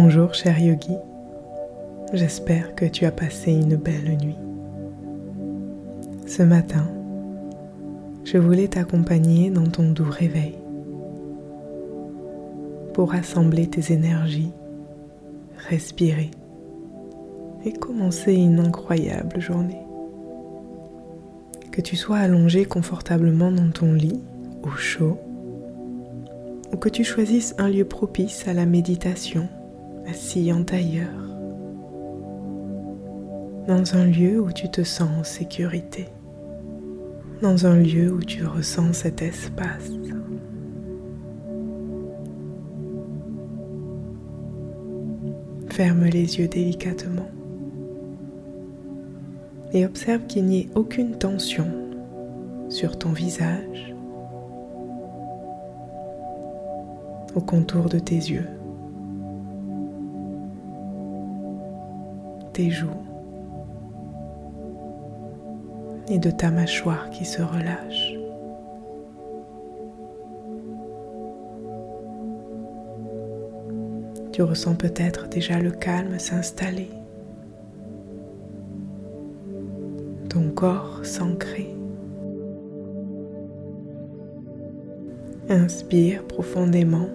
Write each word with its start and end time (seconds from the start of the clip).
Bonjour 0.00 0.32
cher 0.32 0.60
yogi, 0.60 0.94
j'espère 2.12 2.76
que 2.76 2.84
tu 2.84 3.04
as 3.04 3.10
passé 3.10 3.50
une 3.50 3.74
belle 3.74 4.16
nuit. 4.22 4.38
Ce 6.24 6.44
matin, 6.44 6.86
je 8.22 8.38
voulais 8.38 8.68
t'accompagner 8.68 9.50
dans 9.50 9.66
ton 9.66 9.90
doux 9.90 10.08
réveil 10.08 10.54
pour 12.94 13.10
rassembler 13.10 13.66
tes 13.66 13.92
énergies, 13.92 14.52
respirer 15.68 16.30
et 17.64 17.72
commencer 17.72 18.34
une 18.34 18.60
incroyable 18.60 19.40
journée. 19.40 19.82
Que 21.72 21.80
tu 21.80 21.96
sois 21.96 22.18
allongé 22.18 22.66
confortablement 22.66 23.50
dans 23.50 23.72
ton 23.72 23.94
lit, 23.94 24.20
au 24.62 24.70
chaud, 24.70 25.18
ou 26.72 26.76
que 26.76 26.88
tu 26.88 27.02
choisisses 27.02 27.56
un 27.58 27.68
lieu 27.68 27.84
propice 27.84 28.46
à 28.46 28.52
la 28.52 28.64
méditation 28.64 29.48
assis 30.08 30.52
en 30.52 30.64
tailleur, 30.64 31.12
dans 33.66 33.94
un 33.94 34.06
lieu 34.06 34.40
où 34.40 34.50
tu 34.52 34.70
te 34.70 34.82
sens 34.82 35.10
en 35.20 35.24
sécurité, 35.24 36.06
dans 37.42 37.66
un 37.66 37.76
lieu 37.76 38.12
où 38.12 38.20
tu 38.20 38.44
ressens 38.46 38.94
cet 38.94 39.22
espace. 39.22 39.90
Ferme 45.68 46.04
les 46.04 46.38
yeux 46.38 46.48
délicatement 46.48 47.28
et 49.72 49.84
observe 49.84 50.26
qu'il 50.26 50.46
n'y 50.46 50.60
ait 50.60 50.68
aucune 50.74 51.16
tension 51.18 51.68
sur 52.70 52.98
ton 52.98 53.12
visage, 53.12 53.94
au 57.34 57.40
contour 57.40 57.88
de 57.88 57.98
tes 57.98 58.16
yeux. 58.16 58.57
Joues 62.66 62.88
et 66.08 66.18
de 66.18 66.30
ta 66.30 66.50
mâchoire 66.50 67.10
qui 67.10 67.24
se 67.24 67.40
relâche. 67.40 68.14
Tu 74.32 74.42
ressens 74.42 74.74
peut-être 74.74 75.28
déjà 75.28 75.58
le 75.58 75.70
calme 75.70 76.18
s'installer, 76.18 76.90
ton 80.28 80.50
corps 80.50 81.00
s'ancrer. 81.04 81.74
Inspire 85.48 86.24
profondément 86.24 87.08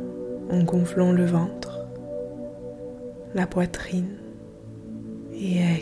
en 0.49 0.63
gonflant 0.63 1.11
le 1.11 1.25
ventre, 1.25 1.87
la 3.35 3.47
poitrine 3.47 4.22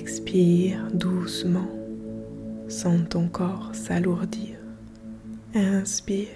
expire 0.02 0.88
doucement. 0.92 1.70
Sens 2.68 3.02
ton 3.08 3.28
corps 3.28 3.70
s'alourdir. 3.74 4.58
Inspire. 5.54 6.28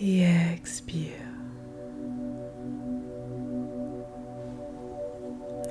Et 0.00 0.24
expire. 0.54 1.12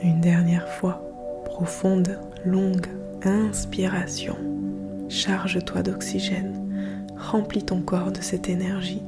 Une 0.03 0.21
dernière 0.21 0.69
fois, 0.69 1.01
profonde, 1.45 2.19
longue 2.45 2.85
inspiration. 3.23 4.37
Charge-toi 5.09 5.81
d'oxygène. 5.81 7.07
Remplis 7.17 7.63
ton 7.63 7.81
corps 7.81 8.11
de 8.11 8.21
cette 8.21 8.49
énergie. 8.49 9.01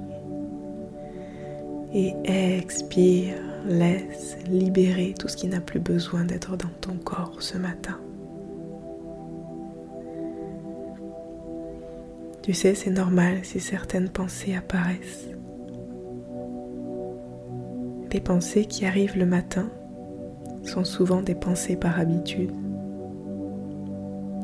Et 1.93 2.15
expire 2.25 3.37
Laisse 3.67 4.37
libérer 4.47 5.13
tout 5.19 5.27
ce 5.27 5.35
qui 5.35 5.47
n'a 5.47 5.59
plus 5.59 5.81
besoin 5.81 6.23
d'être 6.23 6.55
dans 6.55 6.69
ton 6.79 6.93
corps 6.93 7.41
ce 7.41 7.57
matin. 7.57 7.99
Tu 12.43 12.53
sais, 12.53 12.75
c'est 12.75 12.91
normal 12.91 13.39
si 13.43 13.59
certaines 13.59 14.07
pensées 14.07 14.55
apparaissent. 14.55 15.27
Les 18.13 18.21
pensées 18.21 18.63
qui 18.63 18.85
arrivent 18.85 19.17
le 19.17 19.25
matin 19.25 19.69
sont 20.63 20.85
souvent 20.85 21.21
des 21.21 21.35
pensées 21.35 21.75
par 21.75 21.99
habitude, 21.99 22.53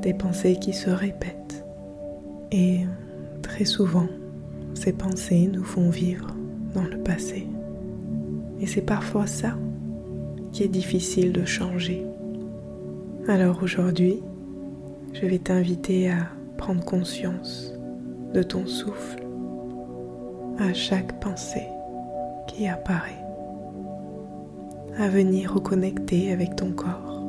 des 0.01 0.13
pensées 0.13 0.57
qui 0.57 0.73
se 0.73 0.89
répètent. 0.89 1.65
Et 2.51 2.81
très 3.41 3.63
souvent, 3.63 4.09
ces 4.73 4.91
pensées 4.91 5.47
nous 5.47 5.63
font 5.63 5.89
vivre 5.89 6.27
dans 6.73 6.83
le 6.83 6.97
passé. 6.97 7.47
Et 8.63 8.65
c'est 8.65 8.81
parfois 8.81 9.27
ça 9.27 9.57
qui 10.53 10.63
est 10.63 10.69
difficile 10.69 11.33
de 11.33 11.43
changer. 11.43 12.07
Alors 13.27 13.61
aujourd'hui, 13.61 14.23
je 15.11 15.25
vais 15.25 15.39
t'inviter 15.39 16.09
à 16.09 16.29
prendre 16.57 16.81
conscience 16.85 17.73
de 18.33 18.41
ton 18.41 18.65
souffle 18.65 19.21
à 20.59 20.71
chaque 20.73 21.19
pensée 21.19 21.67
qui 22.47 22.65
apparaît, 22.65 23.25
à 24.97 25.09
venir 25.09 25.53
reconnecter 25.53 26.31
avec 26.31 26.55
ton 26.55 26.71
corps, 26.71 27.21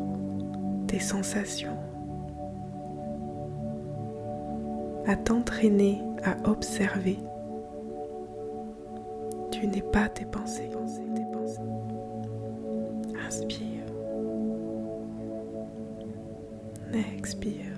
tes 0.87 1.01
sensations, 1.01 1.77
à 5.05 5.17
t'entraîner 5.17 6.01
à 6.23 6.49
observer. 6.49 7.19
Tu 9.51 9.67
n'es 9.67 9.83
pas 9.83 10.09
tes 10.09 10.27
pensées. 10.27 10.71
Inspire. 13.35 13.83
Expire. 17.17 17.73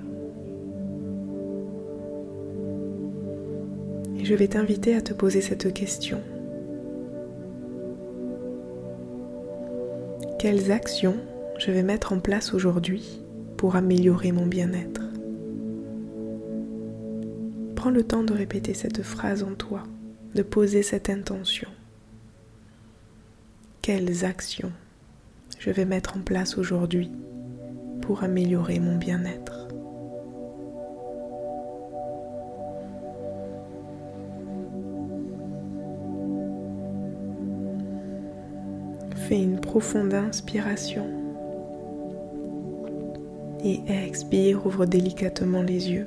Et 4.18 4.24
je 4.26 4.34
vais 4.34 4.48
t'inviter 4.48 4.94
à 4.94 5.00
te 5.00 5.14
poser 5.14 5.40
cette 5.40 5.72
question. 5.72 6.20
Quelles 10.38 10.70
actions 10.70 11.16
je 11.58 11.70
vais 11.70 11.82
mettre 11.82 12.12
en 12.12 12.18
place 12.18 12.52
aujourd'hui 12.52 13.22
pour 13.56 13.76
améliorer 13.76 14.32
mon 14.32 14.44
bien-être? 14.44 15.04
Prends 17.76 17.88
le 17.88 18.02
temps 18.02 18.24
de 18.24 18.34
répéter 18.34 18.74
cette 18.74 19.02
phrase 19.02 19.42
en 19.42 19.54
toi, 19.54 19.84
de 20.34 20.42
poser 20.42 20.82
cette 20.82 21.08
intention. 21.08 21.70
Quelles 23.80 24.26
actions 24.26 24.72
je 25.66 25.72
vais 25.72 25.84
mettre 25.84 26.16
en 26.16 26.20
place 26.20 26.58
aujourd'hui 26.58 27.10
pour 28.02 28.22
améliorer 28.22 28.78
mon 28.78 28.96
bien-être. 28.96 29.66
Fais 39.16 39.42
une 39.42 39.58
profonde 39.58 40.14
inspiration 40.14 41.06
et 43.64 43.80
expire, 43.88 44.64
ouvre 44.64 44.86
délicatement 44.86 45.62
les 45.62 45.90
yeux 45.90 46.06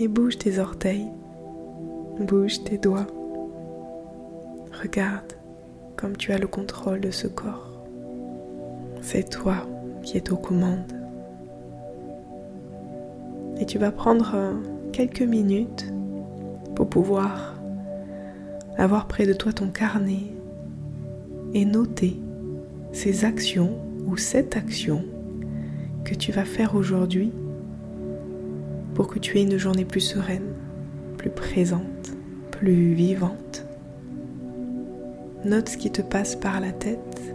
et 0.00 0.08
bouge 0.08 0.38
tes 0.38 0.58
orteils, 0.58 1.06
bouge 2.18 2.64
tes 2.64 2.78
doigts. 2.78 3.06
Regarde 4.82 5.34
comme 5.94 6.16
tu 6.16 6.32
as 6.32 6.38
le 6.38 6.48
contrôle 6.48 7.00
de 7.00 7.12
ce 7.12 7.28
corps. 7.28 7.71
C'est 9.02 9.28
toi 9.28 9.56
qui 10.02 10.16
es 10.16 10.32
aux 10.32 10.36
commandes. 10.36 10.92
Et 13.60 13.66
tu 13.66 13.76
vas 13.78 13.90
prendre 13.90 14.32
euh, 14.34 14.54
quelques 14.92 15.22
minutes 15.22 15.92
pour 16.76 16.88
pouvoir 16.88 17.60
avoir 18.78 19.08
près 19.08 19.26
de 19.26 19.32
toi 19.32 19.52
ton 19.52 19.68
carnet 19.68 20.32
et 21.52 21.64
noter 21.64 22.16
ces 22.92 23.24
actions 23.24 23.76
ou 24.06 24.16
cette 24.16 24.56
action 24.56 25.04
que 26.04 26.14
tu 26.14 26.30
vas 26.32 26.44
faire 26.44 26.74
aujourd'hui 26.76 27.32
pour 28.94 29.08
que 29.08 29.18
tu 29.18 29.36
aies 29.36 29.42
une 29.42 29.58
journée 29.58 29.84
plus 29.84 30.00
sereine, 30.00 30.54
plus 31.18 31.30
présente, 31.30 32.12
plus 32.52 32.94
vivante. 32.94 33.66
Note 35.44 35.70
ce 35.70 35.76
qui 35.76 35.90
te 35.90 36.02
passe 36.02 36.36
par 36.36 36.60
la 36.60 36.70
tête 36.70 37.34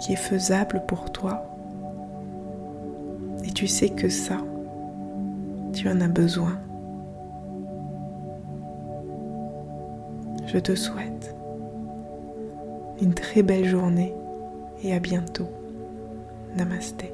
qui 0.00 0.14
est 0.14 0.16
faisable 0.16 0.82
pour 0.88 1.12
toi. 1.12 1.44
Et 3.44 3.50
tu 3.50 3.66
sais 3.66 3.90
que 3.90 4.08
ça, 4.08 4.38
tu 5.72 5.88
en 5.88 6.00
as 6.00 6.08
besoin. 6.08 6.58
Je 10.46 10.58
te 10.58 10.74
souhaite 10.74 11.34
une 13.00 13.14
très 13.14 13.42
belle 13.42 13.66
journée 13.66 14.14
et 14.82 14.94
à 14.94 14.98
bientôt. 14.98 15.48
Namasté. 16.56 17.12